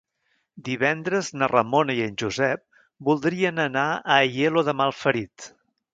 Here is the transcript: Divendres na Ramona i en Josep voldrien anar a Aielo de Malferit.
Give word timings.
Divendres 0.69 1.27
na 1.41 1.49
Ramona 1.51 1.95
i 1.99 2.01
en 2.07 2.17
Josep 2.23 2.63
voldrien 3.11 3.65
anar 3.67 3.87
a 3.93 4.19
Aielo 4.19 4.65
de 4.71 4.77
Malferit. 4.81 5.51